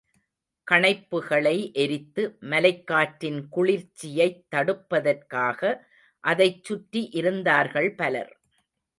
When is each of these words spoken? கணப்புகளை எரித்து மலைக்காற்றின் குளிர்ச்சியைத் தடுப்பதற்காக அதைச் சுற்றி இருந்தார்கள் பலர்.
கணப்புகளை 0.67 1.73
எரித்து 1.73 2.23
மலைக்காற்றின் 2.41 3.47
குளிர்ச்சியைத் 3.49 4.41
தடுப்பதற்காக 4.55 5.61
அதைச் 6.23 6.63
சுற்றி 6.63 7.09
இருந்தார்கள் 7.11 7.95
பலர். 7.95 8.31